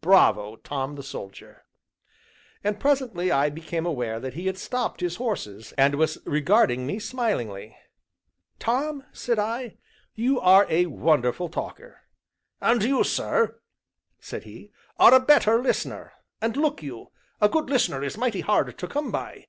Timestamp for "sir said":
13.04-14.42